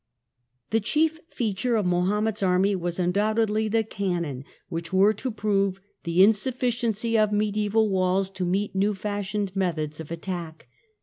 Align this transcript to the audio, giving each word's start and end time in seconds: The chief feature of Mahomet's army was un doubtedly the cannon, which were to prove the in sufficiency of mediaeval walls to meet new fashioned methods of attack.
The 0.71 0.79
chief 0.79 1.19
feature 1.27 1.75
of 1.75 1.85
Mahomet's 1.85 2.41
army 2.41 2.75
was 2.75 2.99
un 2.99 3.13
doubtedly 3.13 3.69
the 3.71 3.83
cannon, 3.83 4.45
which 4.67 4.91
were 4.91 5.13
to 5.13 5.29
prove 5.29 5.79
the 6.05 6.23
in 6.23 6.33
sufficiency 6.33 7.19
of 7.19 7.31
mediaeval 7.31 7.87
walls 7.87 8.31
to 8.31 8.43
meet 8.43 8.73
new 8.73 8.95
fashioned 8.95 9.55
methods 9.55 9.99
of 9.99 10.09
attack. 10.09 10.67